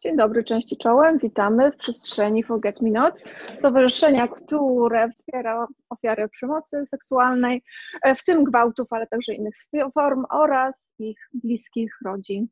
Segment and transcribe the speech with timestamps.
[0.00, 1.18] Dzień dobry, części czołem.
[1.18, 3.24] Witamy w przestrzeni Forget Me Not,
[3.58, 7.62] stowarzyszenia, które wspiera ofiary przemocy seksualnej,
[8.02, 9.54] e, w tym gwałtów, ale także innych
[9.94, 12.48] form oraz ich bliskich rodzin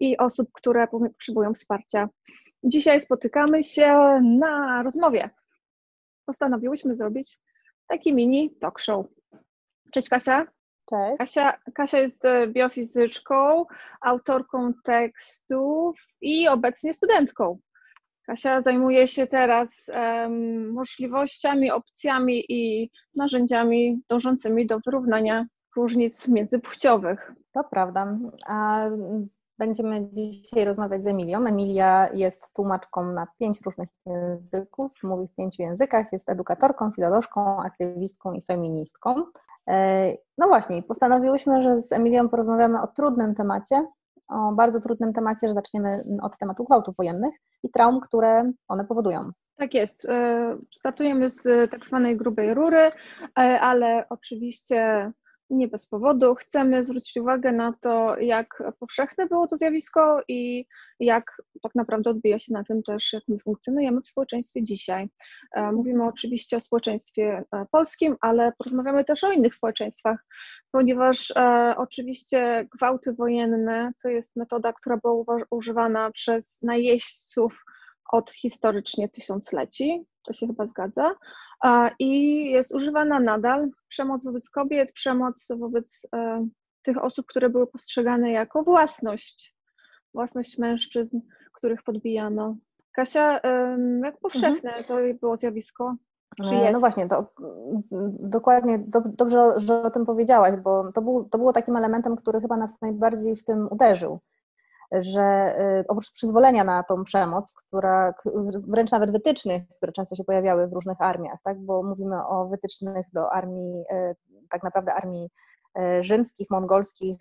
[0.00, 2.08] i osób, które potrzebują wsparcia.
[2.64, 5.30] Dzisiaj spotykamy się na rozmowie.
[6.26, 7.38] Postanowiłyśmy zrobić
[7.88, 9.06] taki mini talk show.
[9.92, 10.55] Cześć Kasia.
[10.90, 11.18] Cześć.
[11.18, 13.64] Kasia, Kasia jest e, biofizyczką,
[14.00, 17.58] autorką tekstów i obecnie studentką.
[18.26, 25.46] Kasia zajmuje się teraz um, możliwościami, opcjami i narzędziami dążącymi do wyrównania
[25.76, 27.32] różnic międzypłciowych.
[27.52, 28.18] To prawda.
[28.46, 28.88] A
[29.58, 31.46] będziemy dzisiaj rozmawiać z Emilią.
[31.46, 38.32] Emilia jest tłumaczką na pięć różnych języków, mówi w pięciu językach, jest edukatorką, filolożką, aktywistką
[38.32, 39.24] i feministką.
[39.68, 43.86] E, no właśnie, postanowiłyśmy, że z Emilią porozmawiamy o trudnym temacie,
[44.28, 49.30] o bardzo trudnym temacie, że zaczniemy od tematu gwałtów wojennych i traum, które one powodują.
[49.56, 50.04] Tak jest.
[50.04, 52.92] E, startujemy z tak zwanej grubej rury,
[53.38, 55.12] e, ale oczywiście
[55.50, 56.34] nie bez powodu.
[56.34, 60.66] Chcemy zwrócić uwagę na to, jak powszechne było to zjawisko i
[61.00, 65.08] jak tak naprawdę odbija się na tym też, jak my funkcjonujemy w społeczeństwie dzisiaj.
[65.52, 70.24] E, mówimy oczywiście o społeczeństwie e, polskim, ale porozmawiamy też o innych społeczeństwach,
[70.72, 77.64] ponieważ e, oczywiście gwałty wojenne to jest metoda, która była używana przez najeźdźców
[78.12, 81.14] od historycznie tysiącleci, to się chyba zgadza,
[81.98, 83.70] i jest używana nadal.
[83.88, 86.48] Przemoc wobec kobiet, przemoc wobec e,
[86.82, 89.54] tych osób, które były postrzegane jako własność,
[90.14, 91.20] własność mężczyzn,
[91.52, 92.56] których podbijano.
[92.92, 93.40] Kasia,
[94.04, 94.84] jak powszechne mhm.
[94.84, 95.96] to było zjawisko?
[96.52, 97.32] E, no właśnie, to
[98.20, 102.40] dokładnie, do, dobrze, że o tym powiedziałaś, bo to, był, to było takim elementem, który
[102.40, 104.20] chyba nas najbardziej w tym uderzył
[104.92, 108.14] że y, oprócz przyzwolenia na tą przemoc, która
[108.68, 113.06] wręcz nawet wytycznych, które często się pojawiały w różnych armiach, tak, bo mówimy o wytycznych
[113.12, 114.16] do armii, y,
[114.50, 115.30] tak naprawdę armii
[115.78, 117.16] y, rzymskich, mongolskich,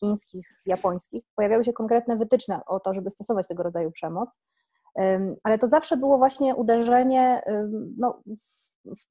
[0.00, 4.38] chińskich, japońskich, pojawiały się konkretne wytyczne o to, żeby stosować tego rodzaju przemoc,
[5.42, 7.42] ale to zawsze było właśnie uderzenie
[7.98, 8.22] no,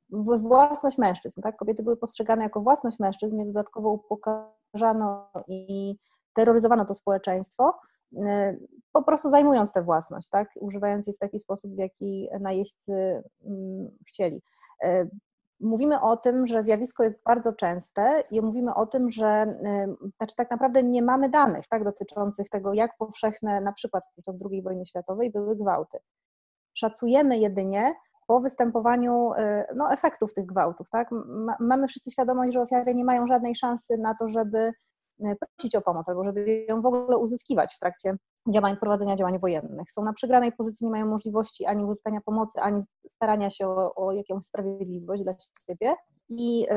[0.09, 1.41] w własność mężczyzn.
[1.41, 1.55] Tak?
[1.55, 5.95] Kobiety były postrzegane jako własność mężczyzn, więc dodatkowo upokarzano i
[6.37, 7.73] terroryzowano to społeczeństwo,
[8.91, 10.49] po prostu zajmując tę własność, tak?
[10.55, 14.41] używając jej w taki sposób, w jaki najeźdźcy mm, chcieli.
[14.83, 15.09] Y,
[15.59, 19.45] mówimy o tym, że zjawisko jest bardzo częste i mówimy o tym, że
[20.03, 24.35] y, znaczy tak naprawdę nie mamy danych tak, dotyczących tego, jak powszechne na przykład podczas
[24.51, 25.97] II wojny światowej były gwałty.
[26.73, 27.95] Szacujemy jedynie
[28.27, 29.31] po występowaniu
[29.75, 30.89] no, efektów tych gwałtów.
[30.89, 31.09] Tak?
[31.59, 34.73] Mamy wszyscy świadomość, że ofiary nie mają żadnej szansy na to, żeby
[35.39, 38.17] prosić o pomoc albo żeby ją w ogóle uzyskiwać w trakcie
[38.53, 39.91] działań, prowadzenia działań wojennych.
[39.91, 44.11] Są na przegranej pozycji, nie mają możliwości ani uzyskania pomocy, ani starania się o, o
[44.11, 45.33] jakąś sprawiedliwość dla
[45.69, 45.95] siebie.
[46.29, 46.67] I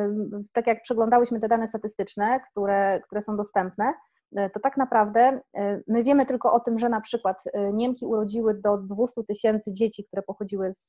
[0.52, 3.92] tak jak przeglądałyśmy te dane statystyczne, które, które są dostępne,
[4.36, 8.54] e, to tak naprawdę e, my wiemy tylko o tym, że na przykład Niemki urodziły
[8.54, 10.88] do 200 tysięcy dzieci, które pochodziły z,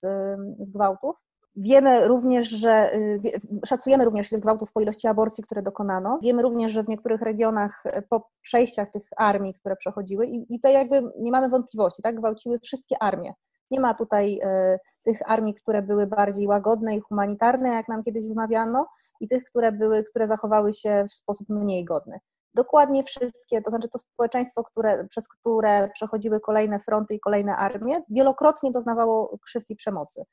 [0.59, 1.15] z gwałtów,
[1.55, 3.21] Wiemy również, że y,
[3.65, 6.19] szacujemy również liczbę gwałtów po ilości aborcji, które dokonano.
[6.23, 10.59] Wiemy również, że w niektórych regionach y, po przejściach tych armii, które przechodziły, i, i
[10.59, 13.33] tutaj jakby nie mamy wątpliwości, tak, gwałciły wszystkie armie.
[13.71, 18.27] Nie ma tutaj y, tych armii, które były bardziej łagodne i humanitarne, jak nam kiedyś
[18.27, 18.87] wymawiano,
[19.19, 22.19] i tych, które były, które zachowały się w sposób mniej godny.
[22.53, 28.01] Dokładnie wszystkie, to znaczy to społeczeństwo, które, przez które przechodziły kolejne fronty i kolejne armie,
[28.09, 30.23] wielokrotnie doznawało krzywd i przemocy.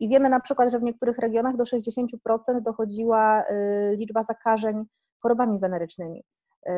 [0.00, 4.84] I wiemy na przykład, że w niektórych regionach do 60% dochodziła y, liczba zakażeń
[5.22, 6.24] chorobami wenerycznymi
[6.68, 6.72] y,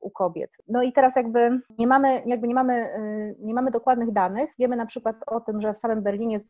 [0.00, 0.50] u kobiet.
[0.68, 4.50] No i teraz jakby nie mamy, jakby nie mamy, y, nie mamy dokładnych danych.
[4.58, 6.40] Wiemy na przykład o tym, że w samym Berlinie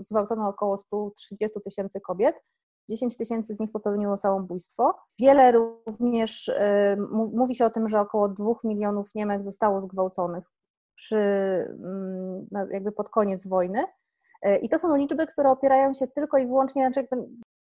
[0.00, 2.36] zgwałcono około 130 tysięcy kobiet,
[2.90, 4.94] 10 tysięcy z nich popełniło samobójstwo.
[5.20, 6.50] Wiele również
[7.32, 10.44] mówi się o tym, że około 2 milionów Niemek zostało zgwałconych
[10.96, 13.84] przy, mm, no jakby pod koniec wojny.
[14.42, 17.02] E, I to są liczby, które opierają się tylko i wyłącznie na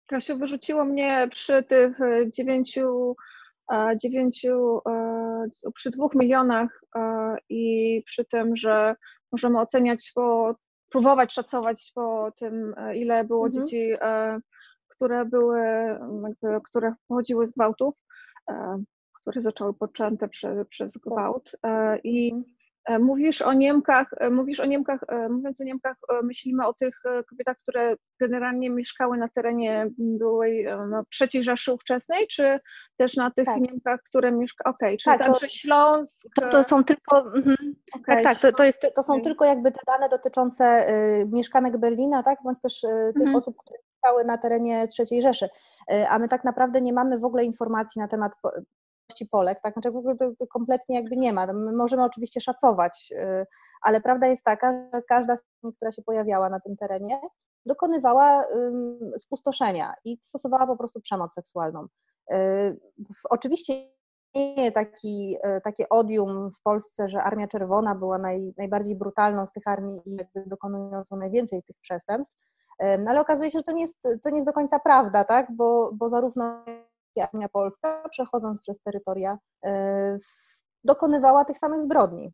[0.07, 3.17] Kasiu, wyrzuciło mnie przy tych e, dziewięciu,
[3.73, 4.81] e, dziewięciu
[5.75, 6.81] przy dwóch milionach
[7.49, 8.95] i przy tym, że
[9.33, 10.55] możemy oceniać po,
[10.89, 13.65] próbować szacować po tym, ile było mhm.
[13.65, 13.95] dzieci,
[14.89, 15.61] które były,
[16.23, 17.95] jakby, które pochodziły z gwałtów,
[19.21, 21.57] które zostały poczęte przez, przez gwałt
[22.05, 22.56] i mhm
[23.01, 25.01] Mówisz o Niemkach, mówisz o Niemkach,
[25.31, 31.45] mówiąc o Niemkach, myślimy o tych kobietach, które generalnie mieszkały na terenie byłej no, trzeciej
[31.45, 32.61] Rzeszy ówczesnej, czy
[32.97, 33.61] też na tych tak.
[33.61, 36.29] Niemkach, które mieszkały, okej, okay, czyli tak, także Śląsk...
[36.35, 37.57] To, to są tylko, mhm.
[37.95, 41.77] okay, tak, tak, to, to, jest, to są tylko jakby te dane dotyczące y, mieszkanek
[41.77, 43.37] Berlina, tak, bądź też y, tych mhm.
[43.37, 45.49] osób, które mieszkały na terenie trzeciej Rzeszy,
[45.93, 48.33] y, a my tak naprawdę nie mamy w ogóle informacji na temat
[49.25, 49.73] Polek, tak?
[49.73, 49.91] Znaczy
[50.39, 51.47] to kompletnie jakby nie ma.
[51.47, 53.47] My możemy oczywiście szacować, y,
[53.83, 57.21] ale prawda jest taka, że każda z nich, która się pojawiała na tym terenie,
[57.67, 58.45] dokonywała
[59.19, 61.87] spustoszenia i stosowała po prostu przemoc seksualną.
[62.33, 62.81] Y,
[63.31, 63.75] oczywiście
[64.35, 69.53] istnieje taki, y, takie odium w Polsce, że Armia Czerwona była naj, najbardziej brutalną z
[69.53, 72.35] tych armii i jakby dokonującą najwięcej tych przestępstw,
[72.99, 75.47] no ale okazuje się, że to nie jest, to nie jest do końca prawda, tak?
[75.57, 76.65] bo, bo zarówno
[77.21, 80.17] Armia Polska, przechodząc przez terytoria, e,
[80.85, 82.33] dokonywała tych samych zbrodni.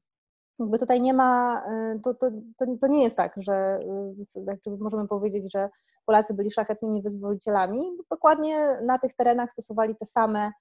[0.58, 3.81] Jakby tutaj nie ma, e, to, to, to, to nie jest tak, że
[4.46, 5.69] e, możemy powiedzieć, że
[6.06, 7.82] Polacy byli szlachetnymi wyzwolicielami.
[8.11, 10.52] Dokładnie na tych terenach stosowali te same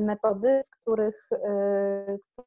[0.00, 1.28] metody, których,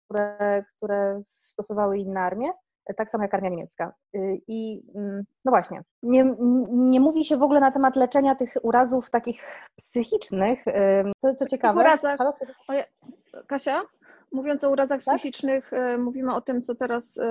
[0.06, 2.52] które, które stosowały inne armie
[2.96, 3.94] tak samo jak armia niemiecka.
[4.16, 6.36] Y, I mm, no właśnie, nie,
[6.70, 9.44] nie mówi się w ogóle na temat leczenia tych urazów takich
[9.76, 10.64] psychicznych.
[11.18, 11.80] Co, co ciekawe.
[11.80, 12.20] Urazach,
[13.48, 13.82] Kasia?
[14.32, 15.16] Mówiąc o urazach tak?
[15.16, 17.22] psychicznych, y, mówimy o tym, co teraz, y,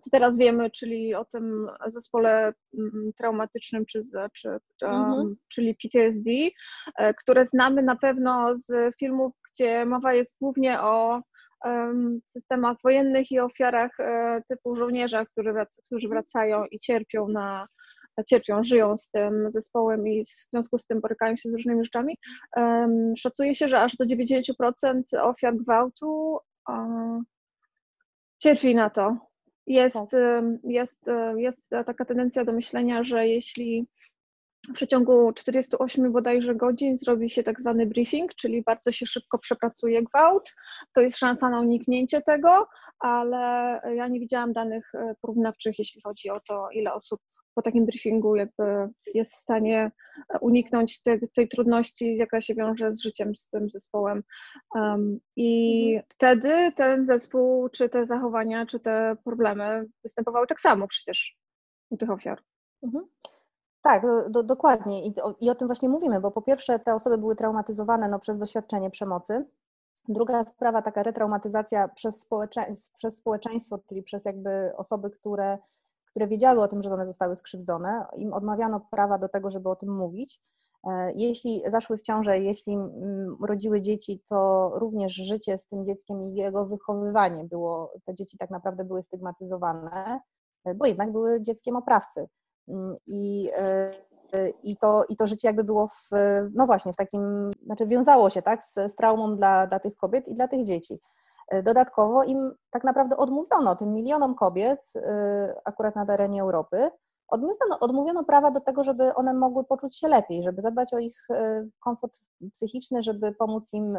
[0.00, 4.02] co teraz wiemy, czyli o tym zespole mm, traumatycznym, czy,
[4.34, 5.36] czy, mhm.
[5.48, 6.30] czyli PTSD,
[7.20, 11.20] które znamy na pewno z filmów, gdzie mowa jest głównie o
[12.24, 15.24] systemach wojennych i ofiarach e, typu żołnierza,
[15.86, 17.66] którzy wracają i cierpią na
[18.26, 22.18] cierpią, żyją z tym zespołem i w związku z tym borykają się z różnymi rzeczami.
[23.18, 26.38] Szacuje się, że aż do 90% ofiar gwałtu
[28.38, 29.16] cierpi na to.
[29.66, 30.10] Jest, tak.
[30.64, 33.88] jest, jest taka tendencja do myślenia, że jeśli
[34.68, 40.02] w przeciągu 48 bodajże godzin zrobi się tak zwany briefing, czyli bardzo się szybko przepracuje
[40.02, 40.54] gwałt.
[40.92, 42.66] To jest szansa na uniknięcie tego,
[42.98, 47.20] ale ja nie widziałam danych e, porównawczych, jeśli chodzi o to, ile osób
[47.54, 49.90] po takim briefingu jakby jest w stanie
[50.40, 54.22] uniknąć te, tej trudności, jaka się wiąże z życiem z tym zespołem.
[54.74, 56.06] Um, I mhm.
[56.08, 61.36] wtedy ten zespół, czy te zachowania, czy te problemy występowały tak samo przecież
[61.90, 62.38] u tych ofiar.
[62.82, 63.04] Mhm.
[63.84, 67.18] Tak, do, dokładnie I o, I o tym właśnie mówimy, bo po pierwsze te osoby
[67.18, 69.44] były traumatyzowane no, przez doświadczenie przemocy.
[70.08, 72.66] Druga sprawa, taka retraumatyzacja przez, społecze,
[72.96, 75.58] przez społeczeństwo, czyli przez jakby osoby, które,
[76.06, 79.76] które wiedziały o tym, że one zostały skrzywdzone, im odmawiano prawa do tego, żeby o
[79.76, 80.40] tym mówić.
[80.84, 86.22] E, jeśli zaszły w ciążę, jeśli mm, rodziły dzieci, to również życie z tym dzieckiem
[86.22, 90.20] i jego wychowywanie było, te dzieci tak naprawdę były stygmatyzowane,
[90.64, 92.28] e, bo jednak były dzieckiem oprawcy.
[92.68, 93.50] Mm, I,
[94.34, 96.10] e, i, to, i to życie jakby było w,
[96.54, 100.28] no właśnie, w takim, znaczy wiązało się tak, z, z traumą dla, dla tych kobiet
[100.28, 101.00] i dla tych dzieci.
[101.48, 106.90] E, dodatkowo im tak naprawdę odmówiono, tym milionom kobiet, e, akurat na terenie Europy,
[107.28, 111.26] odmówiono, odmówiono prawa do tego, żeby one mogły poczuć się lepiej, żeby zadbać o ich
[111.80, 112.18] komfort
[112.52, 113.98] psychiczny, żeby pomóc im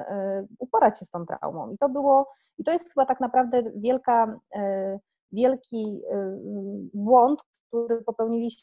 [0.60, 1.72] uporać się z tą traumą.
[1.72, 2.28] I to było,
[2.58, 4.40] i to jest chyba tak naprawdę wielka,
[5.32, 6.02] wielki
[6.94, 8.56] błąd, który popełnili,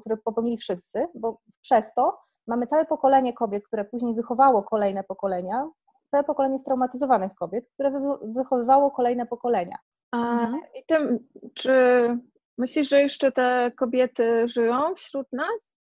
[0.00, 5.68] który popełnili wszyscy, bo przez to mamy całe pokolenie kobiet, które później wychowało kolejne pokolenia,
[6.10, 9.78] całe pokolenie straumatyzowanych kobiet, które wychowywało kolejne pokolenia.
[10.10, 10.60] A, mhm.
[10.74, 11.72] I tym, czy
[12.58, 15.72] myślisz, że jeszcze te kobiety żyją wśród nas?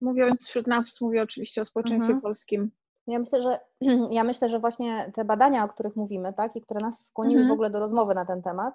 [0.00, 2.20] Mówiąc wśród nas, mówię oczywiście o społeczeństwie mhm.
[2.20, 2.70] polskim.
[3.06, 3.60] Ja myślę, że
[4.10, 7.50] ja myślę, że właśnie te badania, o których mówimy, tak, i które nas skłoniły mhm.
[7.50, 8.74] w ogóle do rozmowy na ten temat,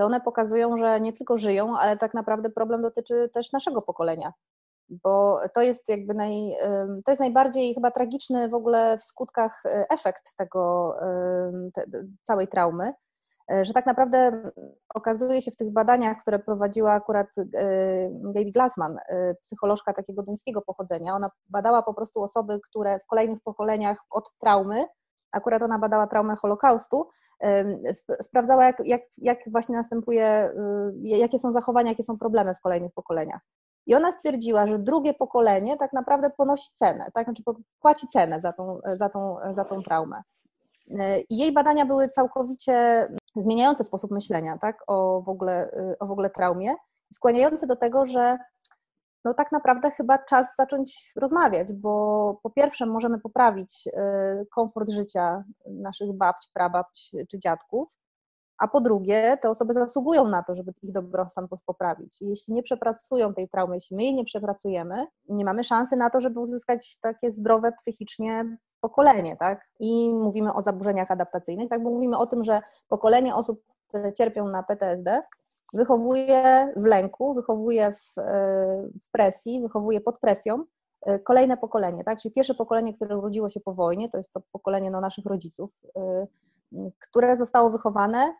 [0.00, 4.32] to one pokazują, że nie tylko żyją, ale tak naprawdę problem dotyczy też naszego pokolenia,
[4.88, 6.56] bo to jest jakby naj,
[7.04, 10.94] to jest najbardziej chyba tragiczny w ogóle w skutkach e, efekt tego
[11.74, 11.84] te,
[12.22, 12.92] całej traumy,
[13.52, 14.50] e, że tak naprawdę
[14.94, 17.42] okazuje się w tych badaniach, które prowadziła akurat e,
[18.10, 18.98] Gaby Glassman,
[19.40, 24.86] psycholożka takiego duńskiego pochodzenia, ona badała po prostu osoby, które w kolejnych pokoleniach od traumy,
[25.32, 27.08] akurat ona badała traumę Holokaustu,
[28.22, 30.52] sprawdzała, jak, jak, jak właśnie następuje,
[31.04, 33.40] y, jakie są zachowania, jakie są problemy w kolejnych pokoleniach.
[33.86, 37.24] I ona stwierdziła, że drugie pokolenie tak naprawdę ponosi cenę, tak?
[37.24, 37.42] znaczy
[37.80, 40.22] płaci cenę za tą, za tą, za tą traumę.
[40.90, 44.84] Y, I jej badania były całkowicie zmieniające sposób myślenia tak?
[44.86, 46.74] o, w ogóle, y, o w ogóle traumie,
[47.12, 48.38] skłaniające do tego, że
[49.24, 55.44] no tak naprawdę chyba czas zacząć rozmawiać, bo po pierwsze możemy poprawić y, komfort życia
[55.66, 57.88] naszych babć, prababć czy dziadków,
[58.60, 62.22] a po drugie, te osoby zasługują na to, żeby ich dobrostan poprawić.
[62.22, 66.10] I jeśli nie przepracują tej traumy, jeśli my jej nie przepracujemy, nie mamy szansy na
[66.10, 69.68] to, żeby uzyskać takie zdrowe psychicznie pokolenie, tak?
[69.80, 71.82] I mówimy o zaburzeniach adaptacyjnych, tak?
[71.82, 75.22] Bo mówimy o tym, że pokolenie osób, które cierpią na PTSD,
[75.74, 78.22] wychowuje w lęku, wychowuje w, e,
[79.02, 80.64] w presji, wychowuje pod presją
[81.06, 82.18] e, kolejne pokolenie, tak?
[82.18, 85.70] Czyli pierwsze pokolenie, które urodziło się po wojnie, to jest to pokolenie no, naszych rodziców,
[85.96, 86.26] e,
[86.98, 88.34] które zostało wychowane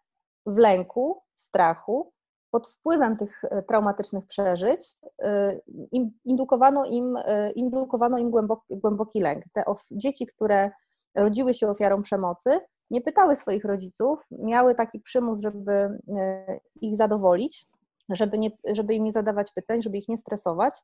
[0.46, 2.12] w lęku, w strachu,
[2.50, 4.96] pod wpływem tych traumatycznych przeżyć
[6.24, 7.18] indukowano im,
[7.54, 9.44] indukowano im głęboki, głęboki lęk.
[9.52, 10.70] Te dzieci, które
[11.14, 12.60] rodziły się ofiarą przemocy,
[12.90, 17.66] nie pytały swoich rodziców, miały taki przymus, żeby e, ich zadowolić,
[18.08, 20.74] żeby, nie, żeby im nie zadawać pytań, żeby ich nie stresować,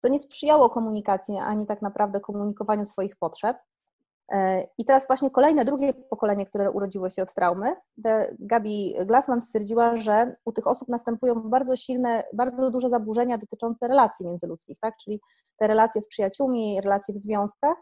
[0.00, 3.56] to nie sprzyjało komunikacji ani tak naprawdę komunikowaniu swoich potrzeb.
[4.32, 7.74] E, I teraz właśnie kolejne, drugie pokolenie, które urodziło się od traumy,
[8.38, 14.26] Gabi Glassman stwierdziła, że u tych osób następują bardzo silne, bardzo duże zaburzenia dotyczące relacji
[14.26, 14.94] międzyludzkich, tak?
[15.04, 15.20] czyli
[15.58, 17.76] te relacje z przyjaciółmi, relacje w związkach,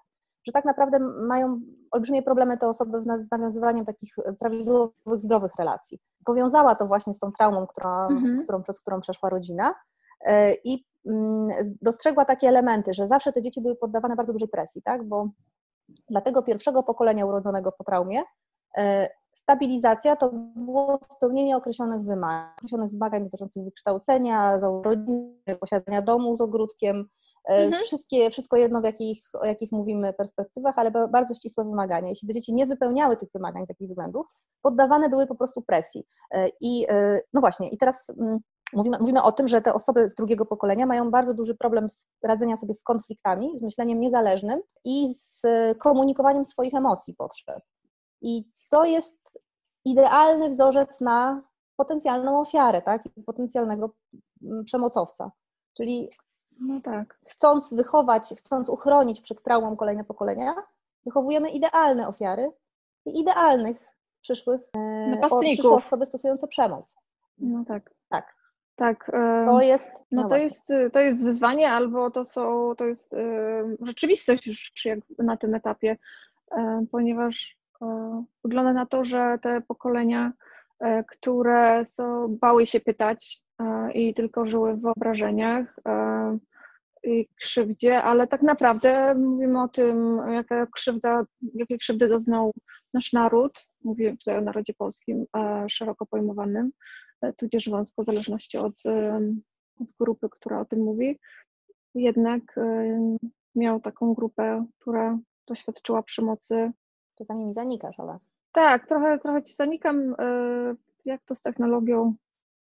[0.46, 0.98] że tak naprawdę
[1.28, 1.60] mają
[1.90, 5.98] olbrzymie problemy te osoby z nawiązywaniem takich prawidłowych, zdrowych relacji.
[6.24, 8.42] Powiązała to właśnie z tą traumą, którą, mhm.
[8.42, 9.74] którą, przez którą przeszła rodzina
[10.26, 11.48] e, i mm,
[11.82, 15.04] dostrzegła takie elementy, że zawsze te dzieci były poddawane bardzo dużej presji, tak?
[15.04, 15.28] bo
[16.10, 18.22] dla tego pierwszego pokolenia urodzonego po traumie
[18.78, 26.40] e, stabilizacja to było spełnienie określonych wymagań, określonych wymagań dotyczących wykształcenia, rodziny, posiadania domu z
[26.40, 27.84] ogródkiem, E, mhm.
[27.84, 32.08] Wszystkie, wszystko jedno, w jakich, o jakich mówimy perspektywach, ale bardzo ścisłe wymagania.
[32.08, 34.26] Jeśli te dzieci nie wypełniały tych wymagań z jakichś względów,
[34.62, 36.04] poddawane były po prostu presji.
[36.30, 38.38] E, I e, no właśnie, i teraz mm,
[38.72, 42.06] mówimy, mówimy o tym, że te osoby z drugiego pokolenia mają bardzo duży problem z
[42.24, 45.42] radzenia sobie z konfliktami, z myśleniem niezależnym i z
[45.78, 47.62] komunikowaniem swoich emocji, potrzeb.
[48.22, 49.38] I to jest
[49.84, 51.42] idealny wzorzec na
[51.76, 53.02] potencjalną ofiarę, tak?
[53.26, 53.94] Potencjalnego
[54.42, 55.30] mm, przemocowca.
[55.76, 56.10] Czyli
[56.60, 57.18] no tak.
[57.26, 60.54] Chcąc wychować, chcąc uchronić przed traumą kolejne pokolenia,
[61.04, 62.50] wychowujemy idealne ofiary
[63.06, 63.76] i idealnych
[64.20, 64.60] przyszłych,
[65.30, 66.96] o, przyszłe osoby stosujące przemoc.
[67.38, 67.90] No tak.
[68.08, 68.36] Tak.
[68.76, 69.10] Tak.
[69.46, 69.92] To jest.
[70.12, 73.14] No, no to, jest, to jest wyzwanie, albo to są, to jest
[73.80, 75.96] rzeczywistość już jak na tym etapie,
[76.90, 77.58] ponieważ
[78.44, 80.32] wygląda na to, że te pokolenia,
[80.80, 83.42] e, które są, bały się pytać,
[83.94, 85.80] i tylko żyły w wyobrażeniach
[87.06, 92.52] i krzywdzie, ale tak naprawdę mówimy o tym, jaka krzywda, jakiej krzywdy doznał
[92.94, 95.24] nasz naród, mówię tutaj o narodzie polskim
[95.68, 96.70] szeroko pojmowanym,
[97.22, 98.74] e, tudzież wąsko, w zależności od,
[99.80, 101.18] od grupy, która o tym mówi.
[101.94, 103.16] Jednak e,
[103.54, 106.72] miał taką grupę, która doświadczyła przemocy.
[107.18, 108.18] Czasami mi zanikasz, ale...
[108.52, 110.14] Tak, trochę, trochę ci zanikam.
[110.18, 112.14] E, jak to z technologią?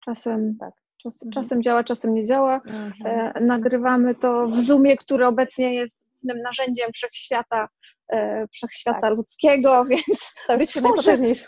[0.06, 0.85] Czasem tak.
[1.06, 1.44] Czas, mhm.
[1.44, 2.56] Czasem działa, czasem nie działa.
[2.56, 2.94] Mhm.
[3.06, 7.68] E, nagrywamy to w Zoomie, który obecnie jest głównym narzędziem wszechświata,
[8.08, 9.14] e, wszechświata tak.
[9.14, 10.88] ludzkiego, więc to być może...
[10.88, 11.48] najpotężniejszym,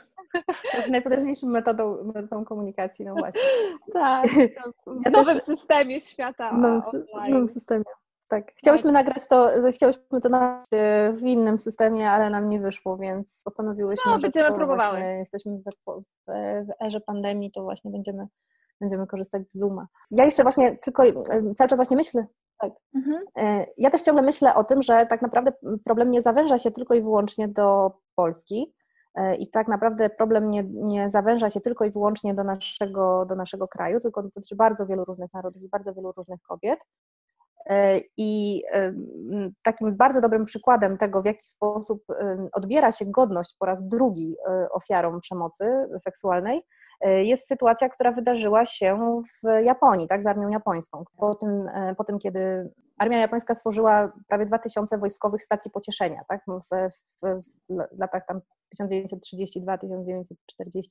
[0.90, 3.42] najpotężniejszą metodą, metodą komunikacji, no właśnie.
[3.94, 4.28] Tak,
[5.06, 6.82] w nowym systemie świata w nowym,
[7.14, 7.32] online.
[7.32, 7.84] nowym systemie.
[8.30, 9.06] Tak, chciałyśmy tak.
[9.06, 14.12] nagrać to, chciałyśmy to nagrać e, w innym systemie, ale nam nie wyszło, więc postanowiłyśmy,
[14.12, 15.00] no, będziemy próbowały.
[15.00, 16.32] jesteśmy w, w
[16.86, 18.28] erze pandemii, to właśnie będziemy
[18.82, 19.88] będziemy korzystać z Zooma.
[20.12, 21.14] Ja jeszcze właśnie tylko e,
[21.56, 22.26] cały czas właśnie myślę,
[22.60, 22.72] tak.
[22.96, 23.24] Mhm.
[23.38, 25.52] E, ja też ciągle myślę o tym, że tak naprawdę
[25.86, 28.74] problem nie zawęża się tylko i wyłącznie do Polski
[29.16, 33.36] e, i tak naprawdę problem nie, nie zawęża się tylko i wyłącznie do naszego, do
[33.36, 36.80] naszego kraju, tylko dotyczy bardzo wielu różnych narodów i bardzo wielu różnych kobiet.
[38.18, 38.62] I
[39.64, 42.04] takim bardzo dobrym przykładem tego, w jaki sposób
[42.54, 44.36] odbiera się godność po raz drugi
[44.72, 45.66] ofiarom przemocy
[46.04, 51.04] seksualnej, E, jest sytuacja, która wydarzyła się w Japonii, tak, z armią japońską.
[51.18, 56.42] Po tym, e, po tym kiedy armia japońska stworzyła prawie 2000 wojskowych stacji pocieszenia, tak,
[56.48, 56.90] w,
[57.24, 58.42] w, w latach tam
[58.82, 59.82] 1932-1945,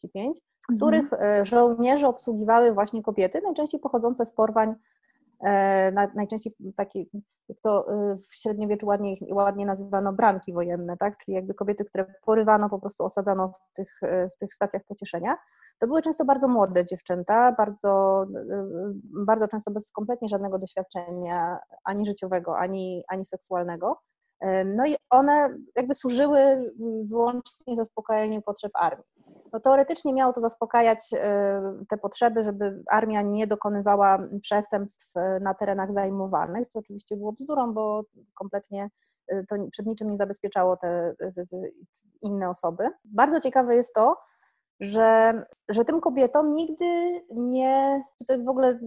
[0.05, 0.35] w mhm.
[0.77, 1.45] których mhm.
[1.45, 4.75] żołnierze obsługiwały właśnie kobiety, najczęściej pochodzące z porwań
[6.15, 7.05] najczęściej takie,
[7.49, 7.87] jak to
[8.31, 11.19] w średniowieczu ładnie, ładnie nazywano branki wojenne, tak?
[11.19, 15.37] czyli jakby kobiety, które porywano, po prostu osadzano w tych, w tych stacjach pocieszenia.
[15.79, 18.25] To były często bardzo młode dziewczęta, bardzo,
[19.27, 24.01] bardzo często bez kompletnie żadnego doświadczenia ani życiowego, ani, ani seksualnego.
[24.65, 26.73] No i one jakby służyły
[27.05, 29.05] wyłącznie zaspokajaniu potrzeb armii.
[29.53, 35.93] No teoretycznie miało to zaspokajać e, te potrzeby, żeby armia nie dokonywała przestępstw na terenach
[35.93, 38.03] zajmowanych, co oczywiście było bzdurą, bo
[38.35, 38.91] kompletnie
[39.49, 41.57] to przed niczym nie zabezpieczało te, te, te
[42.23, 42.91] inne osoby.
[43.05, 44.17] Bardzo ciekawe jest to,
[44.81, 45.33] że,
[45.69, 48.81] że tym kobietom nigdy nie, to jest w ogóle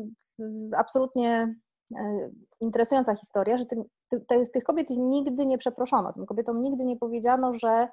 [0.77, 1.55] absolutnie
[1.95, 2.29] e,
[2.61, 7.53] interesująca historia, że tym, ty, tych kobiet nigdy nie przeproszono, tym kobietom nigdy nie powiedziano,
[7.53, 7.87] że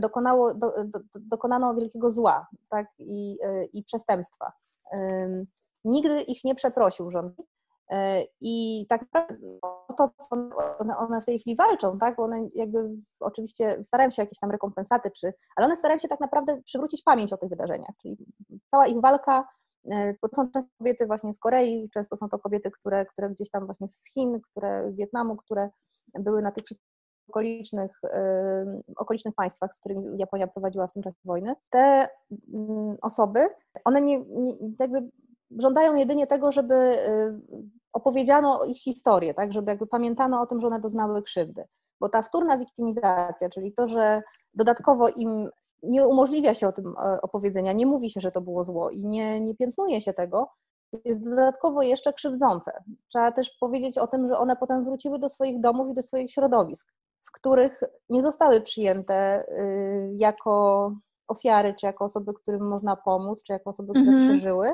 [0.00, 4.52] dokonało, do, do, dokonano wielkiego zła tak, i, e, i przestępstwa.
[5.84, 7.34] Nigdy ich nie przeprosił rząd.
[7.90, 9.36] E, I tak naprawdę
[9.96, 10.36] to, co
[10.78, 12.16] one, one, w tej chwili walczą, tak?
[12.16, 16.20] Bo one jakby oczywiście starają się jakieś tam rekompensaty, czy, ale one starają się tak
[16.20, 17.96] naprawdę przywrócić pamięć o tych wydarzeniach.
[18.02, 18.18] Czyli
[18.70, 19.48] cała ich walka,
[19.90, 23.30] e, bo to są często kobiety właśnie z Korei, często są to kobiety, które, które
[23.30, 25.70] gdzieś tam właśnie z Chin, które z Wietnamu, które
[26.14, 26.64] były na tych
[27.28, 27.90] okolicznych,
[28.96, 31.54] okolicznych państwach, z którymi Japonia prowadziła w tym czasie wojny.
[31.70, 32.08] Te
[32.54, 33.48] mm, osoby,
[33.84, 35.10] one nie, nie jakby
[35.58, 37.40] żądają jedynie tego, żeby y,
[37.96, 41.64] opowiedziano ich historię, tak, żeby jakby pamiętano o tym, że one doznały krzywdy.
[42.00, 44.22] Bo ta wtórna wiktymizacja, czyli to, że
[44.54, 45.50] dodatkowo im
[45.82, 49.06] nie umożliwia się o tym e, opowiedzenia, nie mówi się, że to było zło i
[49.06, 50.48] nie, nie piętnuje się tego,
[51.04, 52.70] jest dodatkowo jeszcze krzywdzące.
[53.08, 56.30] Trzeba też powiedzieć o tym, że one potem wróciły do swoich domów i do swoich
[56.30, 60.92] środowisk, w których nie zostały przyjęte y, jako
[61.28, 64.28] ofiary, czy jako osoby, którym można pomóc, czy jako osoby, które mhm.
[64.28, 64.72] przeżyły,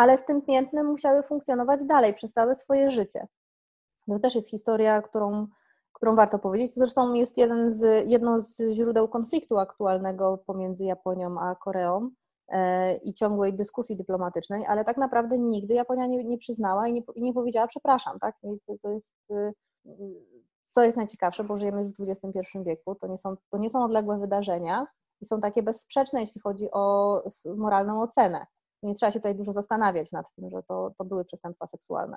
[0.00, 3.26] ale z tym piętnem musiały funkcjonować dalej przez całe swoje życie.
[4.08, 5.46] To też jest historia, którą,
[5.92, 6.74] którą warto powiedzieć.
[6.74, 12.10] To zresztą jest jeden z, jedno z źródeł konfliktu aktualnego pomiędzy Japonią a Koreą
[12.48, 17.02] e, i ciągłej dyskusji dyplomatycznej, ale tak naprawdę nigdy Japonia nie, nie przyznała i nie,
[17.16, 18.36] nie powiedziała przepraszam, tak?
[18.66, 19.14] To, to jest
[20.74, 24.18] to jest najciekawsze, bo żyjemy w XXI wieku, to nie, są, to nie są odległe
[24.18, 24.86] wydarzenia
[25.20, 27.22] i są takie bezsprzeczne, jeśli chodzi o
[27.56, 28.46] moralną ocenę.
[28.82, 32.16] Nie trzeba się tutaj dużo zastanawiać nad tym, że to, to były przestępstwa seksualne.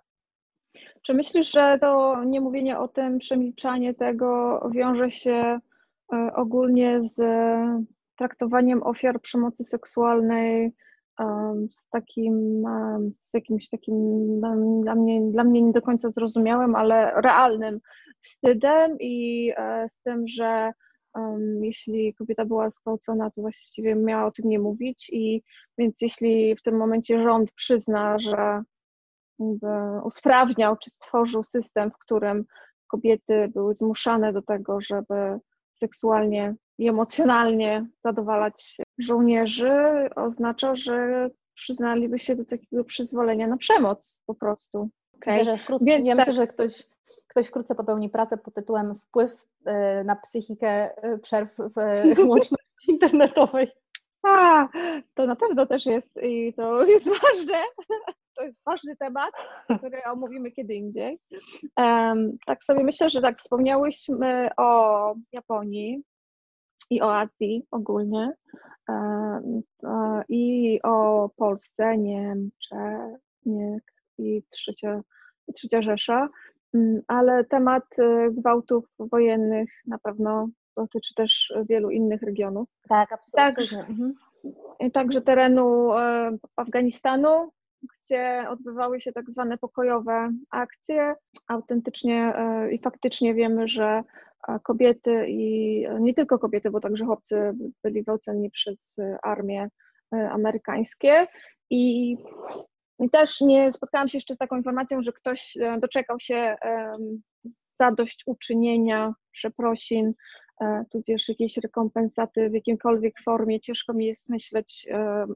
[1.01, 5.59] Czy myślisz, że to niemówienie o tym, przemilczanie tego wiąże się
[6.13, 7.21] e, ogólnie z
[8.15, 10.73] traktowaniem ofiar przemocy seksualnej
[11.71, 12.63] z takim,
[13.11, 13.95] z jakimś takim
[14.81, 17.79] dla mnie, dla mnie nie do końca zrozumiałym, ale realnym
[18.21, 20.73] wstydem i e, z tym, że
[21.15, 25.43] um, jeśli kobieta była zgwałcona, to właściwie miała o tym nie mówić i
[25.77, 28.63] więc jeśli w tym momencie rząd przyzna, że
[30.03, 32.45] usprawniał czy stworzył system, w którym
[32.87, 35.39] kobiety były zmuszane do tego, żeby
[35.75, 39.73] seksualnie i emocjonalnie zadowalać żołnierzy,
[40.15, 44.89] oznacza, że przyznaliby się do takiego przyzwolenia na przemoc po prostu.
[45.15, 45.37] Okay.
[45.37, 46.83] Myślę, że wkrótce, Więc ja myślę, że ktoś,
[47.27, 53.67] ktoś wkrótce popełni pracę pod tytułem Wpływ e, na psychikę e, przerw w łączności internetowej.
[54.23, 54.67] A,
[55.13, 57.63] to na pewno też jest i to jest ważne.
[58.35, 59.31] To jest ważny temat,
[59.77, 61.19] który omówimy kiedy indziej.
[61.77, 66.03] Um, tak sobie myślę, że tak wspomniałyśmy o Japonii
[66.89, 68.33] i o Azji ogólnie
[68.87, 69.61] um,
[70.29, 73.77] i o Polsce, Niemczech nie,
[74.17, 75.01] i trzecia,
[75.55, 76.29] trzecia Rzesza.
[76.73, 82.69] Mm, ale temat y, gwałtów wojennych na pewno dotyczy też wielu innych regionów.
[82.89, 83.77] Tak, absolutnie.
[83.77, 84.13] Tak, mhm.
[84.93, 87.51] Także terenu e, Afganistanu,
[87.83, 91.15] gdzie odbywały się tak zwane pokojowe akcje.
[91.47, 94.03] Autentycznie e, i faktycznie wiemy, że
[94.47, 99.69] e, kobiety i nie tylko kobiety, bo także chłopcy byli gwałceni przez armię
[100.11, 101.27] amerykańskie
[101.69, 102.17] i
[103.09, 106.55] też nie spotkałam się jeszcze z taką informacją, że ktoś e, doczekał się
[107.75, 110.13] zadośćuczynienia, przeprosin,
[110.61, 113.59] e, tudzież jakiejś rekompensaty w jakimkolwiek formie.
[113.59, 114.87] Ciężko mi jest myśleć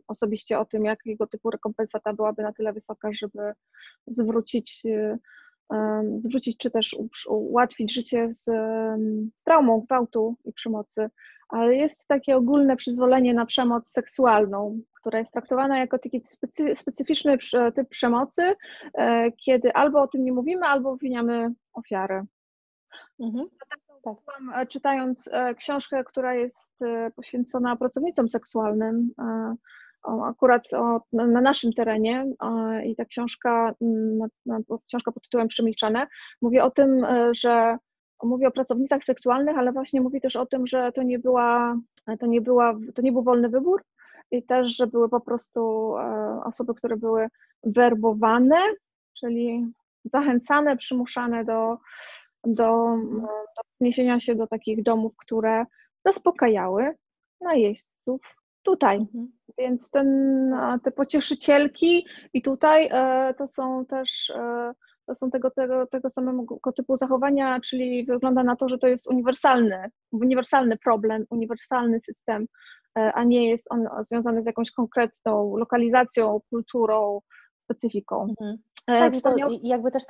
[0.07, 3.53] osobiście o tym, jakiego typu rekompensata byłaby na tyle wysoka, żeby
[4.07, 5.17] zwrócić, e,
[6.19, 6.95] zwrócić czy też
[7.27, 8.43] ułatwić życie z,
[9.35, 11.09] z traumą gwałtu i przemocy
[11.49, 17.37] ale jest takie ogólne przyzwolenie na przemoc seksualną, która jest traktowana jako taki specy, specyficzny
[17.75, 18.55] typ przemocy,
[18.93, 22.25] e, kiedy albo o tym nie mówimy, albo obwiniamy ofiarę.
[23.19, 23.47] Mhm.
[24.03, 24.15] Tak.
[24.55, 26.79] E, czytając e, książkę, która jest
[27.15, 29.11] poświęcona pracownicom seksualnym,
[30.25, 32.25] akurat o, na naszym terenie
[32.85, 33.73] i ta książka,
[34.87, 36.07] książka pod tytułem Przemilczane,
[36.41, 37.77] mówi o tym, że
[38.23, 41.77] mówi o pracownicach seksualnych, ale właśnie mówi też o tym, że to nie była,
[42.19, 43.83] to nie była, to nie był wolny wybór
[44.31, 47.27] i też, że były po prostu e, osoby, które były
[47.63, 48.57] werbowane,
[49.19, 49.73] czyli
[50.05, 51.77] zachęcane, przymuszane do,
[52.43, 52.97] do,
[53.81, 55.65] do się do takich domów, które
[56.05, 56.95] zaspokajały
[57.41, 58.36] najeźdźców
[58.67, 58.97] tutaj.
[58.97, 59.31] Mhm.
[59.57, 60.07] Więc ten,
[60.83, 64.71] te pocieszycielki i tutaj e, to są też e,
[65.05, 69.07] to są tego, tego, tego samego typu zachowania, czyli wygląda na to, że to jest
[69.07, 72.47] uniwersalny, uniwersalny problem, uniwersalny system
[73.13, 77.21] a nie jest on związany z jakąś konkretną lokalizacją, kulturą,
[77.63, 78.27] specyfiką.
[78.41, 78.57] Mhm.
[78.85, 79.49] Tak, Wspomniał...
[79.49, 80.03] i jakby też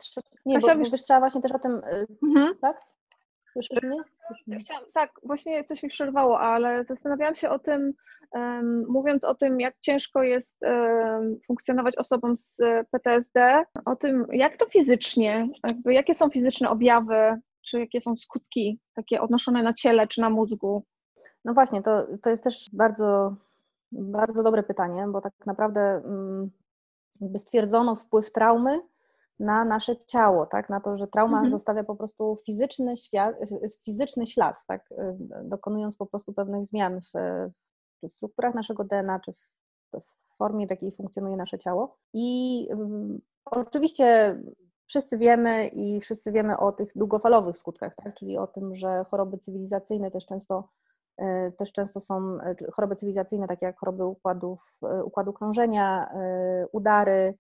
[0.46, 0.92] nie, Kasia, bo, wiesz...
[0.92, 1.82] bo trzeba właśnie też o tym,
[2.24, 2.56] mhm.
[2.62, 2.80] tak?
[3.54, 4.60] Słyszysz mnie?
[4.60, 7.94] Chciałam, tak, właśnie coś mi przerwało, ale zastanawiałam się o tym,
[8.90, 10.60] mówiąc o tym, jak ciężko jest
[11.48, 12.58] funkcjonować osobom z
[12.92, 18.80] PTSD, o tym, jak to fizycznie, jakby, jakie są fizyczne objawy, czy jakie są skutki
[18.94, 20.84] takie odnoszone na ciele czy na mózgu.
[21.46, 23.36] No właśnie, to, to jest też bardzo,
[23.92, 26.52] bardzo dobre pytanie, bo tak naprawdę um,
[27.22, 28.82] jakby stwierdzono wpływ traumy
[29.40, 30.70] na nasze ciało, tak?
[30.70, 31.52] na to, że trauma mhm.
[31.52, 33.36] zostawia po prostu fizyczny, świat,
[33.86, 34.90] fizyczny ślad, tak?
[35.44, 37.12] dokonując po prostu pewnych zmian w,
[38.04, 39.48] w strukturach naszego DNA, czy w,
[40.00, 41.98] w, formie, w jakiej funkcjonuje nasze ciało.
[42.14, 44.38] I um, oczywiście
[44.88, 48.16] wszyscy wiemy i wszyscy wiemy o tych długofalowych skutkach, tak?
[48.16, 50.70] czyli o tym, że choroby cywilizacyjne też często
[51.18, 56.10] e, też często są e, choroby cywilizacyjne, takie jak choroby układów, e, układu krążenia,
[56.72, 57.38] udary,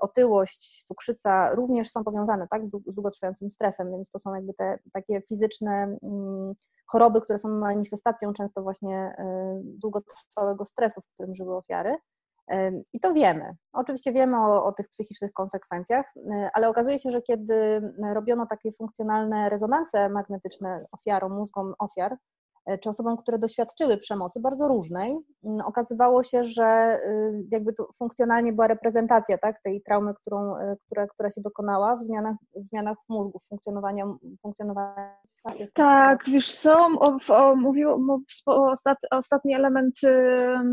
[0.00, 5.22] otyłość, cukrzyca również są powiązane tak, z długotrwającym stresem, więc to są jakby te takie
[5.28, 6.54] fizyczne mm,
[6.86, 11.96] choroby, które są manifestacją często właśnie e, długotrwałego stresu, w którym żyły ofiary.
[12.50, 13.56] E, I to wiemy.
[13.72, 16.14] Oczywiście wiemy o, o, tych psychicznych konsekwencjach,
[16.54, 17.82] ale okazuje się, że kiedy
[18.14, 22.16] robiono takie funkcjonalne rezonanse magnetyczne ofiarom, mózgom ofiar, E,
[22.82, 28.52] czy osobom, które doświadczyły przemocy bardzo różnej, mm, okazywało się, że y, jakby tu funkcjonalnie
[28.52, 32.96] była reprezentacja tak, tej traumy, którą, e, która, która się dokonała w zmianach, w zmianach
[33.08, 34.04] mózgu, funkcjonowania,
[34.42, 35.16] funkcjonowania
[35.74, 37.90] tak, wiesz co, o, o, mówił
[38.46, 39.94] o ostat, ostatni element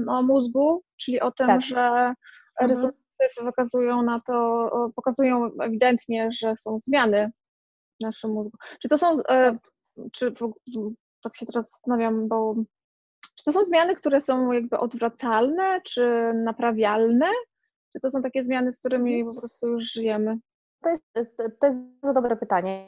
[0.08, 1.62] o mózgu, czyli o tym, tak.
[1.62, 2.14] że
[2.62, 3.46] rezonansy mhm.
[3.46, 7.32] wykazują na to, pokazują ewidentnie, że są zmiany
[8.00, 8.58] w naszym mózgu.
[8.82, 9.58] Czy to są, e,
[10.12, 10.34] czy
[11.24, 12.56] tak się teraz zastanawiam, bo
[13.36, 17.26] czy to są zmiany, które są jakby odwracalne, czy naprawialne?
[17.94, 19.34] Czy to są takie zmiany, z którymi mhm.
[19.34, 20.38] po prostu już żyjemy?
[20.84, 21.04] To jest,
[21.60, 22.86] to jest bardzo dobre pytanie.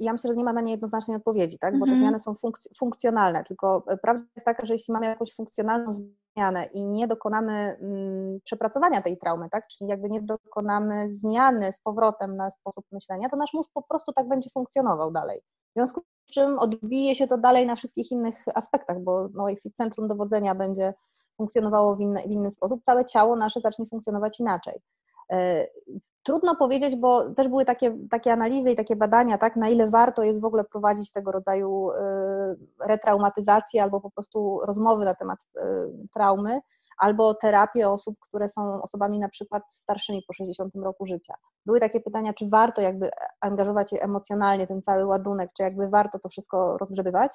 [0.00, 1.78] Ja myślę, że nie ma na nie jednoznacznej odpowiedzi, tak?
[1.78, 1.98] bo te mhm.
[2.00, 6.84] zmiany są funkc funkcjonalne, tylko prawda jest taka, że jeśli mamy jakąś funkcjonalną zmianę i
[6.84, 9.68] nie dokonamy mm, przepracowania tej traumy, tak?
[9.68, 14.12] czyli jakby nie dokonamy zmiany z powrotem na sposób myślenia, to nasz mózg po prostu
[14.12, 15.40] tak będzie funkcjonował dalej.
[15.72, 19.72] W związku z czym odbije się to dalej na wszystkich innych aspektach, bo no, jeśli
[19.72, 20.94] centrum dowodzenia będzie
[21.36, 24.80] funkcjonowało w inny, w inny sposób, całe ciało nasze zacznie funkcjonować inaczej.
[25.32, 25.66] E,
[26.22, 30.22] trudno powiedzieć, bo też były takie, takie analizy i takie badania, tak, na ile warto
[30.22, 32.56] jest w ogóle prowadzić tego rodzaju e,
[32.86, 35.64] retraumatyzację albo po prostu rozmowy na temat e,
[36.14, 36.60] traumy,
[37.02, 41.34] albo terapię osób, które są osobami na przykład starszymi po 60 roku życia.
[41.66, 43.10] Były takie pytania, czy warto jakby
[43.40, 47.32] angażować je emocjonalnie, ten cały ładunek, czy jakby warto to wszystko rozgrzebywać.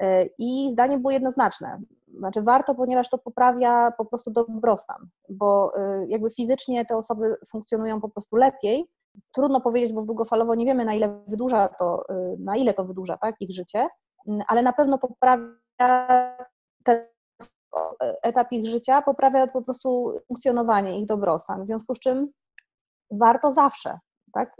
[0.00, 1.80] E, I zdanie było jednoznaczne.
[2.18, 8.00] Znaczy warto, ponieważ to poprawia po prostu dobrostan, bo e, jakby fizycznie te osoby funkcjonują
[8.00, 8.90] po prostu lepiej.
[9.34, 13.16] Trudno powiedzieć, bo długofalowo nie wiemy, na ile wydłuża to, e, na ile to wydłuża
[13.16, 13.88] tak, ich życie,
[14.48, 16.36] ale na pewno poprawia
[18.22, 21.62] etap ich życia, poprawia po prostu funkcjonowanie ich dobrostan.
[21.62, 22.28] W związku z czym
[23.10, 23.98] warto zawsze,
[24.32, 24.56] tak?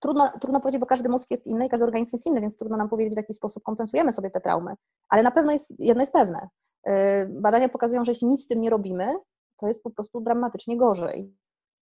[0.00, 2.76] Trudno, trudno powiedzieć, bo każdy mózg jest inny i każdy organizm jest inny, więc trudno
[2.76, 4.74] nam powiedzieć, w jaki sposób kompensujemy sobie te traumy.
[5.08, 6.48] Ale na pewno jest, jedno jest pewne.
[6.88, 6.92] Y,
[7.30, 9.14] badania pokazują, że jeśli nic z tym nie robimy,
[9.56, 11.36] to jest po prostu dramatycznie gorzej.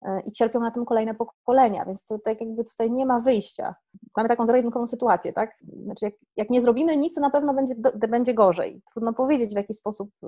[0.03, 3.75] Y, I cierpią na tym kolejne pokolenia, więc to tak jakby tutaj nie ma wyjścia.
[4.17, 5.57] Mamy taką zero sytuację, tak?
[5.83, 8.81] Znaczy, jak, jak, nie zrobimy nic, to na pewno będzie, do, będzie gorzej.
[8.93, 10.27] Trudno powiedzieć, w jaki sposób y,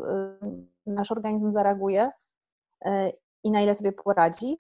[0.86, 2.12] nasz organizm zareaguje
[3.44, 4.58] i na ile sobie poradzi,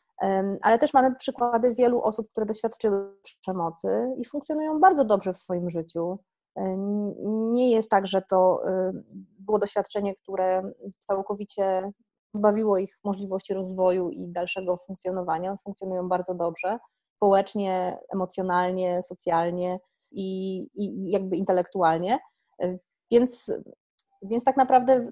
[0.61, 5.69] ale też mamy przykłady wielu osób, które doświadczyły przemocy i funkcjonują bardzo dobrze w swoim
[5.69, 6.19] życiu.
[7.51, 8.61] Nie jest tak, że to
[9.39, 10.71] było doświadczenie, które
[11.07, 11.91] całkowicie
[12.31, 15.57] pozbawiło ich możliwości rozwoju i dalszego funkcjonowania.
[15.63, 16.79] Funkcjonują bardzo dobrze,
[17.15, 19.79] społecznie, emocjonalnie, socjalnie
[20.11, 22.19] i, i jakby intelektualnie.
[23.11, 23.53] Więc,
[24.21, 25.11] więc tak naprawdę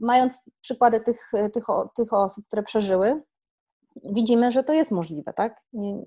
[0.00, 1.64] mając przykłady tych, tych,
[1.96, 3.22] tych osób, które przeżyły,
[4.02, 5.60] widzimy, że to jest możliwe, tak?
[5.72, 6.04] Nie,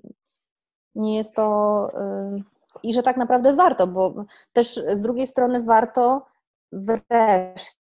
[0.94, 1.88] nie jest to.
[2.34, 2.42] Yy,
[2.82, 6.26] I że tak naprawdę warto, bo też z drugiej strony warto
[6.72, 7.77] wreszcie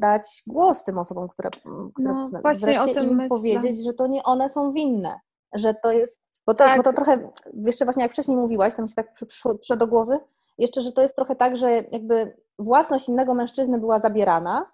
[0.00, 1.50] dać głos tym osobom, które,
[1.94, 3.28] które no, wreszcie im myślę.
[3.28, 5.14] powiedzieć, że to nie one są winne,
[5.54, 6.20] że to jest.
[6.46, 6.76] Bo to, tak.
[6.76, 9.86] bo to trochę, jeszcze właśnie jak wcześniej mówiłaś, to mi się tak przyszło, przyszło do
[9.86, 10.18] głowy,
[10.58, 14.66] jeszcze, że to jest trochę tak, że jakby własność innego mężczyzny była zabierana,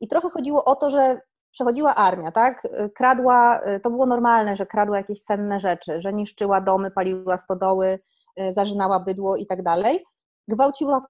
[0.00, 2.68] i trochę chodziło o to, że przechodziła armia, tak?
[2.94, 7.98] Kradła, to było normalne, że kradła jakieś cenne rzeczy, że niszczyła domy, paliła stodoły,
[8.50, 10.04] zarzynała bydło i tak dalej.
[10.48, 11.06] Gwałciła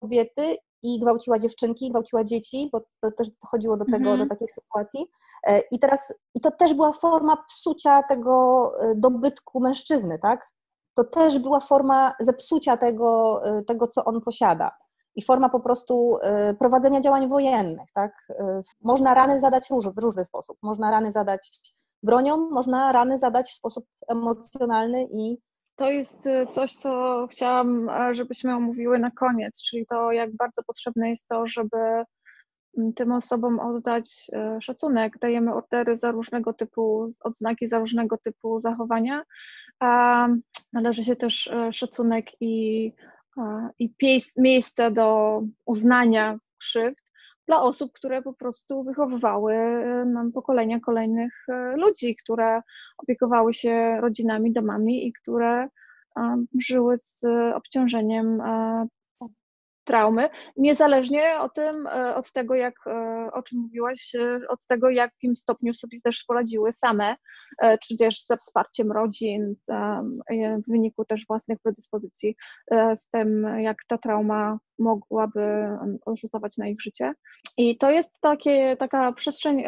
[0.00, 4.18] kobiety i gwałciła dziewczynki, gwałciła dzieci, bo to też dochodziło do tego, mhm.
[4.18, 5.06] do takich sytuacji.
[5.46, 10.46] E, I teraz, i to też była forma psucia tego e, dobytku mężczyzny, tak?
[10.94, 14.70] To też była forma zepsucia tego, tego co on posiada
[15.14, 16.18] i forma po prostu
[16.58, 18.12] prowadzenia działań wojennych, tak?
[18.80, 20.58] Można rany zadać w różny sposób.
[20.62, 21.62] Można rany zadać
[22.02, 25.38] bronią, można rany zadać w sposób emocjonalny i
[25.76, 30.62] to jest y, coś, co chciałam, e, żebyśmy omówiły na koniec, czyli to, jak bardzo
[30.62, 32.04] potrzebne jest to, żeby
[32.96, 35.18] tym osobom oddać e, szacunek.
[35.18, 39.22] Dajemy ordery za różnego typu, odznaki za różnego typu zachowania,
[39.80, 40.28] a
[40.72, 42.92] należy się też e, szacunek i,
[43.78, 43.94] i
[44.36, 47.11] miejsce do uznania krzywd
[47.46, 49.54] dla osób, które po prostu wychowywały
[50.06, 52.62] nam pokolenia kolejnych e, ludzi, które
[52.98, 55.68] opiekowały się rodzinami, domami i które
[56.60, 57.20] żyły z
[57.54, 58.42] obciążeniem
[59.84, 64.90] traumy, niezależnie o tym, e, od tego, jak, e, o czym mówiłaś, e, od tego,
[64.90, 67.16] jakim stopniu sobie też poradziły same,
[67.82, 69.54] czy też ze wsparciem rodzin,
[70.66, 72.36] w wyniku też własnych predyspozycji,
[72.96, 75.68] z tym, jak ta trauma mogłaby
[76.16, 77.12] rzutować na ich życie.
[77.56, 79.64] I to jest takie, taka przestrzeń,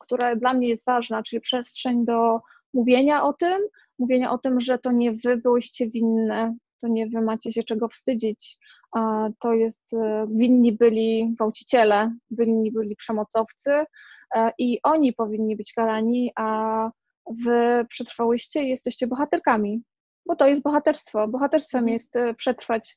[0.00, 2.40] która dla mnie jest ważna, czyli przestrzeń do
[2.74, 3.58] mówienia o tym,
[3.98, 7.88] mówienia o tym, że to nie wy byłyście winne, to nie wy macie się czego
[7.88, 8.58] wstydzić,
[9.40, 13.84] to jest, e, winni byli gwałciciele, winni byli przemocowcy
[14.34, 16.90] e, i oni powinni być karani, a
[17.44, 19.82] wy przetrwałyście i jesteście bohaterkami,
[20.26, 21.28] bo to jest bohaterstwo.
[21.28, 21.92] Bohaterstwem mhm.
[21.92, 22.96] jest e, przetrwać,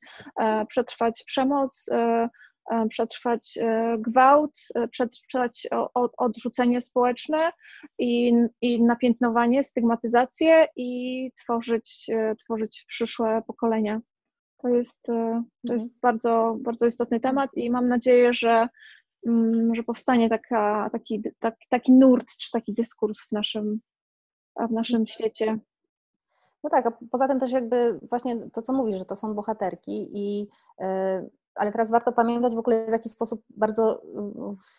[0.68, 1.86] przetrwać przemoc,
[2.90, 3.60] przetrwać
[3.98, 4.58] gwałt,
[4.92, 5.68] przetrwać
[6.18, 7.52] odrzucenie społeczne
[8.00, 12.08] i, i napiętnowanie, stygmatyzację i tworzyć,
[12.40, 14.02] tworzyć przyszłe pokolenia.
[14.58, 16.00] To jest, e, to jest mhm.
[16.02, 18.68] bardzo, bardzo istotny temat i mam nadzieję, że,
[19.28, 23.80] mm, że powstanie taka, taki, taki, taki nurt czy taki dyskurs w naszym,
[24.70, 25.08] w naszym mhm.
[25.08, 25.60] świecie.
[26.64, 30.10] No tak, a poza tym też jakby właśnie to, co mówisz, że to są bohaterki
[30.14, 30.48] i
[30.80, 34.02] yy, ale teraz warto pamiętać w ogóle w jaki sposób bardzo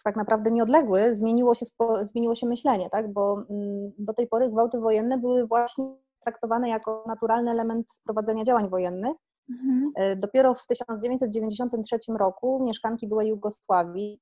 [0.05, 1.67] tak naprawdę nieodległy zmieniło się,
[2.03, 3.12] zmieniło się myślenie, tak?
[3.12, 5.85] bo mm, do tej pory gwałty wojenne były właśnie
[6.21, 9.17] traktowane jako naturalny element prowadzenia działań wojennych
[9.50, 9.92] Mhm.
[9.96, 14.20] E, dopiero w 1993 roku mieszkanki byłej Jugosławii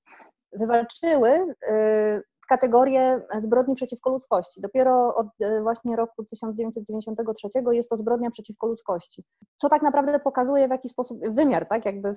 [0.53, 4.61] wywalczyły e, kategorię zbrodni przeciwko ludzkości.
[4.61, 9.25] Dopiero od e, właśnie roku 1993 jest to zbrodnia przeciwko ludzkości.
[9.59, 12.15] Co tak naprawdę pokazuje w jaki sposób wymiar, tak, jakby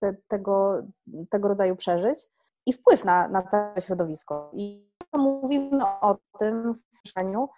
[0.00, 0.82] te, tego,
[1.30, 2.26] tego rodzaju przeżyć
[2.66, 4.50] i wpływ na, na całe środowisko.
[4.52, 7.48] I mówimy o tym w mieszkaniu,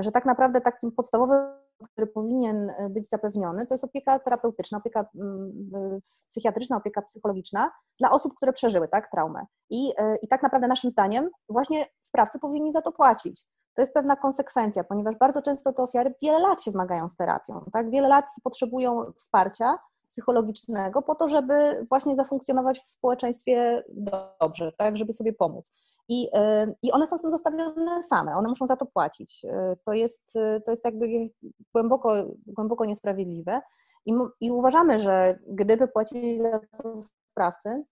[0.00, 1.60] że tak naprawdę takim podstawowym
[1.92, 8.10] który powinien e, być zapewniony, to jest opieka terapeutyczna, opieka mm, psychiatryczna, opieka psychologiczna dla
[8.10, 9.46] osób, które przeżyły tak, traumę.
[9.70, 13.46] I, e, I tak naprawdę naszym zdaniem właśnie sprawcy powinni za to płacić.
[13.74, 17.64] To jest pewna konsekwencja, ponieważ bardzo często te ofiary wiele lat się zmagają z terapią,
[17.72, 17.90] tak?
[17.90, 19.78] wiele lat potrzebują wsparcia,
[20.10, 23.84] psychologicznego po to, żeby właśnie zafunkcjonować w społeczeństwie
[24.40, 25.72] dobrze, tak, żeby sobie pomóc.
[26.08, 29.44] I, y, I one są z tym zostawione same, one muszą za to płacić.
[29.44, 31.06] Y, to jest, y, to jest jakby
[31.74, 32.14] głęboko,
[32.46, 33.60] głęboko niesprawiedliwe.
[34.06, 37.84] I, I uważamy, że gdyby płacili za to sprawcy,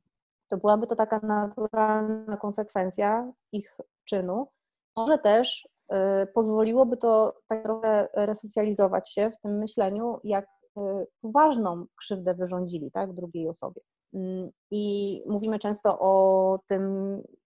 [0.48, 4.48] to byłaby to taka naturalna konsekwencja ich czynu.
[4.96, 5.68] Może też
[6.34, 10.46] pozwoliłoby to tak trochę resocjalizować się w tym myśleniu, jak
[11.20, 13.80] poważną krzywdę wyrządzili tak, drugiej osobie.
[14.14, 16.82] Mm, I mówimy często o tym,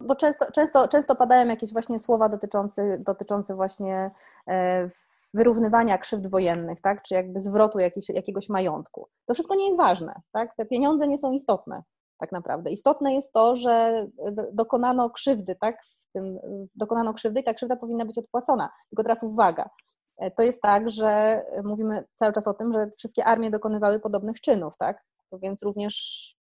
[0.01, 4.11] bo często, często, często padają jakieś właśnie słowa dotyczące, dotyczące właśnie
[4.51, 4.89] e,
[5.35, 7.03] wyrównywania krzywd wojennych, tak?
[7.03, 9.09] czy jakby zwrotu jakiś, jakiegoś majątku.
[9.27, 10.21] To wszystko nie jest ważne.
[10.33, 10.57] Tak?
[10.57, 11.83] Te pieniądze nie są istotne
[12.23, 12.71] tak naprawdę.
[12.71, 14.07] Istotne jest to, że
[14.53, 15.85] dokonano krzywdy, tak?
[15.85, 16.39] W tym,
[16.75, 18.71] dokonano krzywdy i ta krzywda powinna być odpłacona.
[18.91, 19.71] Tylko teraz uwaga,
[20.37, 24.77] to jest tak, że mówimy cały czas o tym, że wszystkie armie dokonywały podobnych czynów,
[24.77, 25.05] tak?
[25.33, 25.95] Więc również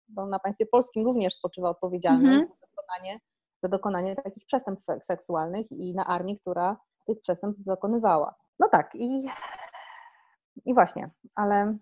[0.08, 2.60] no, na państwie polskim również spoczywa odpowiedzialność mm -hmm.
[2.60, 3.20] za, dokonanie,
[3.62, 8.34] za dokonanie takich przestępstw seksualnych i na armii, która tych przestępstw dokonywała.
[8.60, 9.26] No tak, i,
[10.64, 11.76] i właśnie, ale,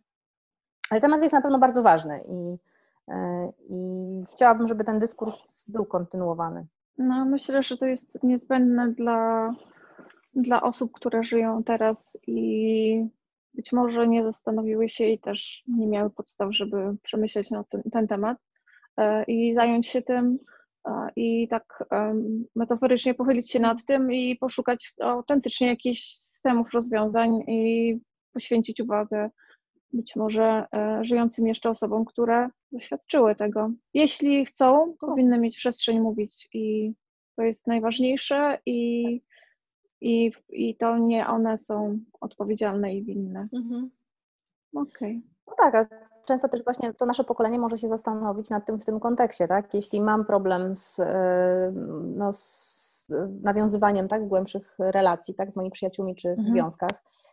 [0.91, 2.59] ale temat jest na pewno bardzo ważny i,
[3.09, 3.79] e, i
[4.33, 6.67] chciałabym, żeby ten dyskurs był kontynuowany.
[6.99, 9.51] No, myślę, że to jest niezbędne dla
[10.35, 13.07] dla osób, które żyją teraz i
[13.55, 18.09] być może nie zastanowiły się i też nie miały podstaw, żeby przemyśleć na ten, ten
[18.09, 18.39] temat
[18.97, 20.39] e, i zająć się tym
[21.17, 21.85] i tak
[22.57, 27.99] metaforycznie pochylić się nad tym i poszukać autentycznie jakichś systemów rozwiązań i
[28.33, 29.31] poświęcić uwagę
[29.93, 33.71] być może e, żyjącym jeszcze osobom, które doświadczyły tego.
[33.95, 36.93] Jeśli chcą, powinny mieć przestrzeń mówić i
[37.37, 39.05] to jest najważniejsze i,
[40.01, 43.49] i, i to nie one są odpowiedzialne i winne.
[43.53, 43.91] Mhm.
[44.75, 44.91] Okej.
[44.91, 45.21] Okay.
[45.47, 45.87] No tak, a
[46.25, 49.75] często też właśnie to nasze pokolenie może się zastanowić nad tym w tym kontekście, tak?
[49.75, 51.73] Jeśli mam problem z, e,
[52.17, 52.81] no, z
[53.43, 56.49] nawiązywaniem tak, głębszych relacji tak, z moimi przyjaciółmi czy w mhm.
[56.49, 56.91] związkach,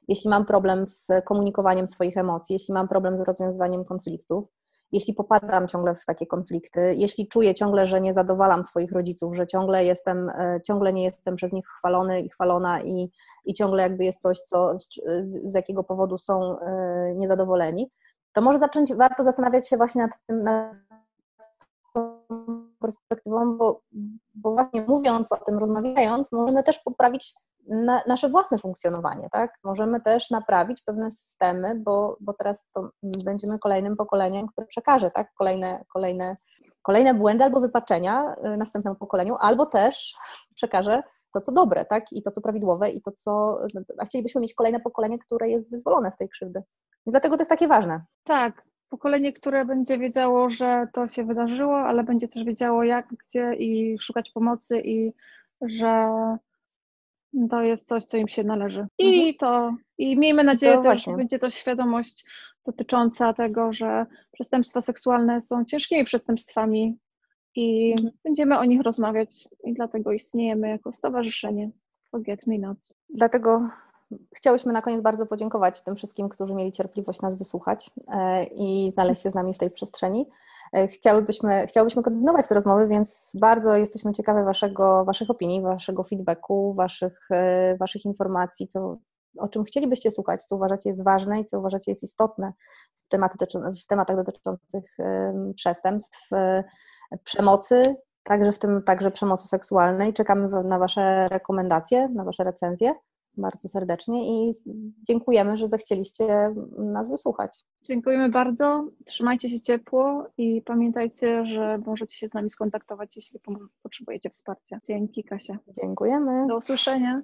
[0.08, 4.57] jeśli mam problem z komunikowaniem swoich emocji, jeśli mam problem z rozwiązywaniem konfliktów,
[4.92, 9.48] jeśli popadam ciągle w takie konflikty, jeśli czuję ciągle, że nie zadowalam swoich rodziców, że
[9.48, 13.12] ciągle jestem, e, ciągle nie jestem przez nich chwalony i chwalona i,
[13.46, 14.88] i ciągle jakby jest coś, co, z,
[15.52, 17.92] z jakiego powodu są e, niezadowoleni,
[18.34, 20.76] to może zacząć, warto zastanawiać się właśnie nad tym, nad
[22.96, 23.82] perspektywą, bo,
[24.36, 27.34] bo właśnie mówiąc o tym, rozmawiając, możemy też poprawić
[27.70, 29.54] na, nasze własne funkcjonowanie, tak?
[29.64, 32.90] Możemy też naprawić pewne systemy, bo, bo teraz to
[33.26, 35.34] będziemy kolejnym pokoleniem, które przekaże, tak?
[35.34, 36.38] Kolejne, kolejne,
[36.82, 40.16] kolejne błędy albo wypaczenia y, następnemu pokoleniu, albo też
[40.56, 42.12] przekaże to, co dobre, tak?
[42.12, 43.60] I to, co prawidłowe, i to, co.
[44.00, 46.64] A chcielibyśmy mieć kolejne pokolenie, które jest wyzwolone z tej krzywdy.
[47.08, 48.02] Dlatego to jest takie ważne.
[48.24, 53.54] Tak, pokolenie, które będzie wiedziało, że to się wydarzyło, ale będzie też wiedziało jak, gdzie
[53.54, 55.14] i szukać pomocy i
[55.62, 56.10] że
[57.50, 58.88] to jest coś, co im się należy.
[58.98, 59.36] I mhm.
[59.40, 62.26] to, i miejmy nadzieję też, że będzie to świadomość
[62.66, 66.98] dotycząca tego, że przestępstwa seksualne są ciężkimi przestępstwami
[67.56, 68.12] i mhm.
[68.24, 71.72] będziemy o nich rozmawiać i dlatego istniejemy jako stowarzyszenie
[72.12, 72.78] Forget Me Not.
[73.10, 73.70] Dlatego
[74.36, 79.22] Chciałyśmy na koniec bardzo podziękować tym wszystkim, którzy mieli cierpliwość nas wysłuchać e, i znaleźć
[79.22, 80.30] się z nami w tej przestrzeni.
[80.74, 86.74] E, chciałybyśmy, chciałybyśmy kontynuować te rozmowy, więc bardzo jesteśmy ciekawe waszego, Waszych opinii, Waszego feedbacku,
[86.74, 88.98] Waszych, e, waszych informacji, co,
[89.38, 92.54] o czym chcielibyście słuchać, co uważacie jest ważne i co uważacie jest istotne
[92.96, 93.38] w, tematy,
[93.84, 94.98] w tematach dotyczących
[95.56, 96.30] przestępstw,
[97.24, 100.14] przemocy, także w tym także przemocy seksualnej.
[100.14, 102.94] Czekamy na Wasze rekomendacje, na Wasze recenzje
[103.38, 104.54] bardzo serdecznie i
[105.04, 107.66] dziękujemy, że zechcieliście nas wysłuchać.
[107.84, 108.88] Dziękujemy bardzo.
[109.06, 113.40] Trzymajcie się ciepło i pamiętajcie, że możecie się z nami skontaktować, jeśli
[113.84, 114.80] potrzebujecie wsparcia.
[114.84, 115.58] Dzięki, Kasia.
[115.82, 116.48] Dziękujemy.
[116.48, 117.16] Do usłyszenia.